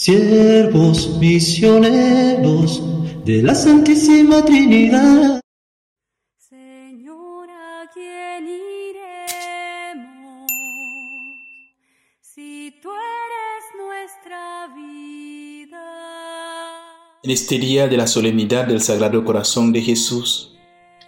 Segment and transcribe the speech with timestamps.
[0.00, 2.82] siervos misioneros
[3.26, 5.42] de la Santísima Trinidad.
[6.38, 10.50] Señor, ¿a quién iremos?
[12.22, 15.84] Si tú eres nuestra vida.
[17.22, 20.56] En este día de la solemnidad del Sagrado Corazón de Jesús,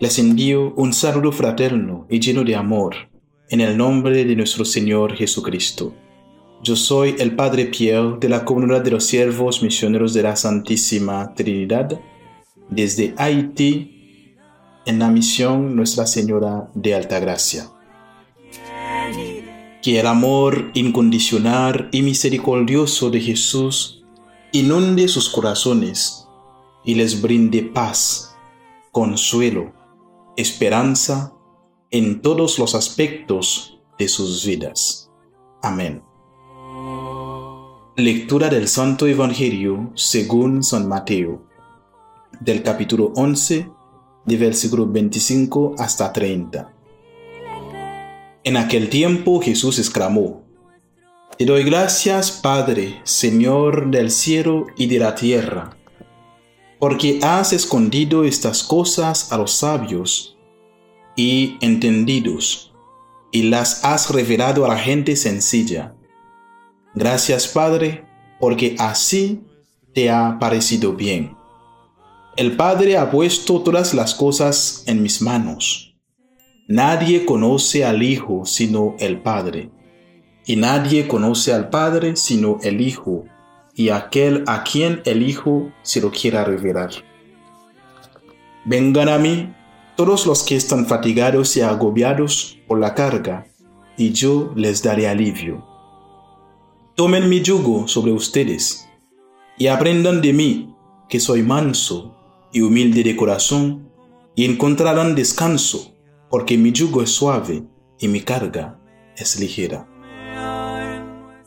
[0.00, 2.96] les envío un saludo fraterno y lleno de amor
[3.50, 5.94] en el nombre de nuestro Señor Jesucristo.
[6.62, 11.32] Yo soy el Padre Pierre de la Comunidad de los Siervos Misioneros de la Santísima
[11.34, 11.98] Trinidad
[12.68, 14.36] desde Haití
[14.84, 17.70] en la misión Nuestra Señora de Altagracia.
[19.82, 24.04] Que el amor incondicional y misericordioso de Jesús
[24.52, 26.26] inunde sus corazones
[26.84, 28.36] y les brinde paz,
[28.92, 29.72] consuelo,
[30.36, 31.32] esperanza
[31.90, 35.10] en todos los aspectos de sus vidas.
[35.62, 36.09] Amén.
[38.00, 41.42] Lectura del Santo Evangelio según San Mateo,
[42.40, 43.68] del capítulo 11,
[44.24, 46.72] de versículo 25 hasta 30.
[48.42, 50.46] En aquel tiempo Jesús exclamó,
[51.36, 55.76] Te doy gracias, Padre, Señor del cielo y de la tierra,
[56.78, 60.38] porque has escondido estas cosas a los sabios
[61.16, 62.72] y entendidos,
[63.30, 65.96] y las has revelado a la gente sencilla.
[66.94, 68.04] Gracias Padre,
[68.40, 69.42] porque así
[69.94, 71.36] te ha parecido bien.
[72.36, 75.94] El Padre ha puesto todas las cosas en mis manos.
[76.68, 79.70] Nadie conoce al Hijo sino el Padre,
[80.46, 83.24] y nadie conoce al Padre sino el Hijo,
[83.74, 86.90] y aquel a quien el Hijo se lo quiera revelar.
[88.64, 89.52] Vengan a mí
[89.96, 93.46] todos los que están fatigados y agobiados por la carga,
[93.96, 95.69] y yo les daré alivio.
[97.00, 98.86] Tomen mi yugo sobre ustedes
[99.56, 100.76] y aprendan de mí,
[101.08, 102.14] que soy manso
[102.52, 103.90] y humilde de corazón,
[104.34, 105.94] y encontrarán descanso,
[106.28, 107.62] porque mi yugo es suave
[107.98, 108.78] y mi carga
[109.16, 109.88] es ligera.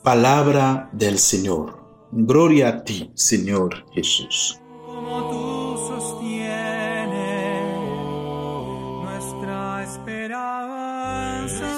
[0.01, 1.85] Palabra del Señor.
[2.11, 4.59] Gloria a ti, Señor Jesús.
[9.83, 11.72] Esperanza,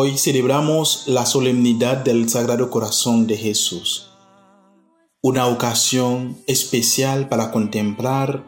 [0.00, 4.10] Hoy celebramos la solemnidad del Sagrado Corazón de Jesús,
[5.22, 8.46] una ocasión especial para contemplar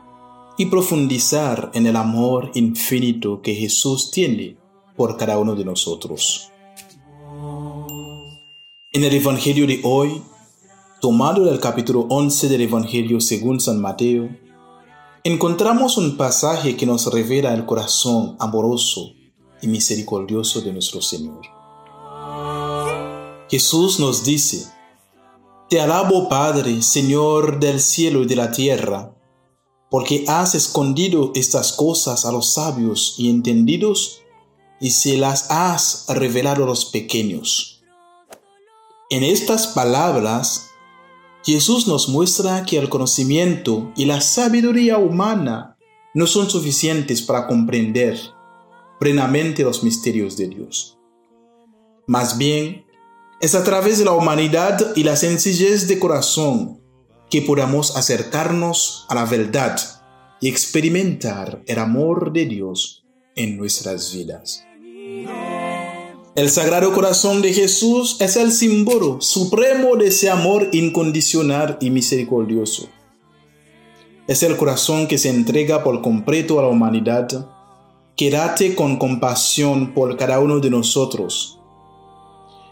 [0.58, 4.58] y profundizar en el amor infinito que Jesús tiene
[4.96, 6.52] por cada uno de nosotros.
[8.92, 10.22] En el Evangelio de hoy,
[11.00, 14.28] tomado del capítulo 11 del Evangelio según San Mateo,
[15.24, 19.14] encontramos un pasaje que nos revela el corazón amoroso
[19.62, 21.40] y misericordioso de nuestro Señor.
[23.50, 24.66] Jesús nos dice,
[25.68, 29.14] Te alabo Padre, Señor del cielo y de la tierra,
[29.90, 34.22] porque has escondido estas cosas a los sabios y entendidos
[34.80, 37.82] y se las has revelado a los pequeños.
[39.10, 40.70] En estas palabras,
[41.44, 45.76] Jesús nos muestra que el conocimiento y la sabiduría humana
[46.14, 48.18] no son suficientes para comprender
[49.00, 50.98] plenamente los misterios de Dios.
[52.06, 52.84] Más bien,
[53.40, 56.80] es a través de la humanidad y la sencillez de corazón
[57.30, 59.80] que podamos acercarnos a la verdad
[60.40, 63.04] y experimentar el amor de Dios
[63.36, 64.64] en nuestras vidas.
[66.36, 72.88] El Sagrado Corazón de Jesús es el símbolo supremo de ese amor incondicional y misericordioso.
[74.26, 77.48] Es el corazón que se entrega por completo a la humanidad,
[78.20, 81.58] que date con compasión por cada uno de nosotros.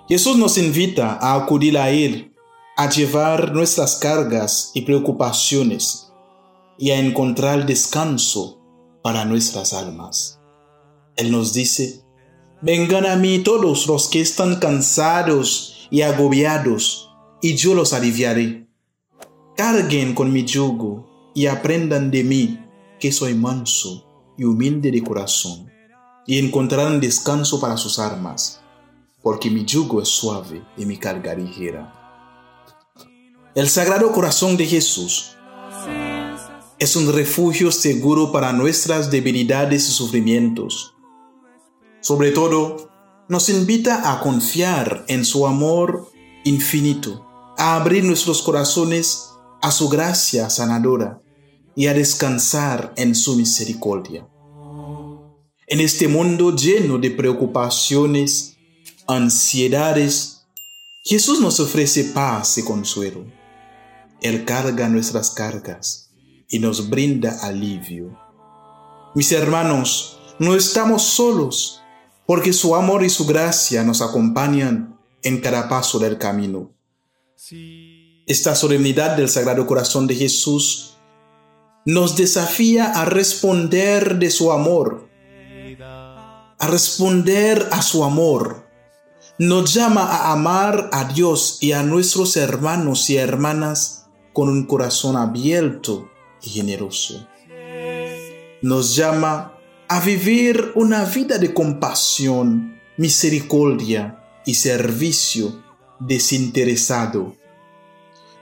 [0.06, 2.34] Jesús nos invita a acudir a Él,
[2.76, 6.12] a llevar nuestras cargas y preocupaciones
[6.76, 8.60] y a encontrar descanso
[9.02, 10.38] para nuestras almas.
[11.16, 12.02] Él nos dice,
[12.60, 17.08] Vengan a mí todos los que están cansados y agobiados,
[17.40, 18.68] y yo los aliviaré.
[19.56, 22.60] Carguen con mi yugo y aprendan de mí,
[23.00, 24.07] que soy manso
[24.38, 25.70] y humilde de corazón,
[26.26, 28.62] y encontrarán descanso para sus armas,
[29.22, 31.92] porque mi yugo es suave y mi carga ligera.
[33.54, 35.36] El Sagrado Corazón de Jesús
[36.78, 40.94] es un refugio seguro para nuestras debilidades y sufrimientos
[42.00, 42.90] sobre todo,
[43.28, 46.10] nos invita a confiar en su amor
[46.44, 47.26] infinito,
[47.58, 49.30] a abrir nuestros corazones
[49.60, 51.20] a su gracia sanadora
[51.78, 54.26] y a descansar en su misericordia.
[55.68, 58.56] En este mundo lleno de preocupaciones,
[59.06, 60.42] ansiedades,
[61.04, 63.26] Jesús nos ofrece paz y consuelo.
[64.20, 66.10] Él carga nuestras cargas
[66.48, 68.18] y nos brinda alivio.
[69.14, 71.80] Mis hermanos, no estamos solos,
[72.26, 76.74] porque su amor y su gracia nos acompañan en cada paso del camino.
[78.26, 80.97] Esta solemnidad del Sagrado Corazón de Jesús
[81.88, 85.08] nos desafía a responder de su amor,
[86.58, 88.68] a responder a su amor.
[89.38, 94.04] Nos llama a amar a Dios y a nuestros hermanos y hermanas
[94.34, 96.10] con un corazón abierto
[96.42, 97.26] y generoso.
[98.60, 99.54] Nos llama
[99.88, 105.64] a vivir una vida de compasión, misericordia y servicio
[106.00, 107.34] desinteresado.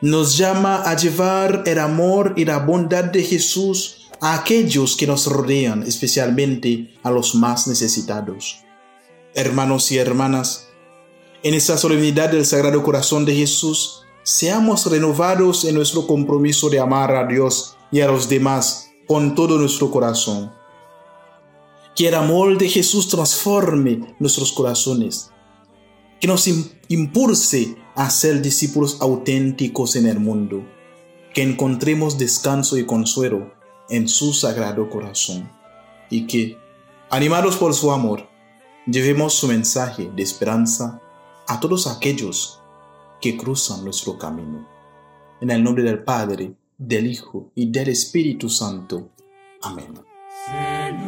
[0.02, 5.26] Nos llama a llevar el amor y la bondad de Jesús a aquellos que nos
[5.26, 8.58] rodean, especialmente a los más necesitados.
[9.34, 10.68] Hermanos y hermanas,
[11.42, 17.14] en esta solemnidad del Sagrado Corazón de Jesús, seamos renovados en nuestro compromiso de amar
[17.14, 20.52] a Dios y a los demás con todo nuestro corazón.
[21.94, 25.30] Que el amor de Jesús transforme nuestros corazones,
[26.20, 26.46] que nos
[26.88, 30.62] impulse a ser discípulos auténticos en el mundo,
[31.34, 33.52] que encontremos descanso y consuelo
[33.88, 35.50] en su sagrado corazón
[36.10, 36.58] y que,
[37.10, 38.28] animados por su amor,
[38.86, 41.00] llevemos su mensaje de esperanza
[41.48, 42.60] a todos aquellos
[43.20, 44.68] que cruzan nuestro camino.
[45.40, 49.08] En el nombre del Padre, del Hijo y del Espíritu Santo.
[49.62, 49.94] Amén.
[50.44, 51.05] Señor, ¿a quién